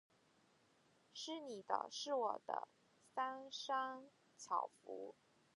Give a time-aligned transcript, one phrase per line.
[1.13, 2.67] 是你的；是我的，
[3.13, 5.13] 三商巧福。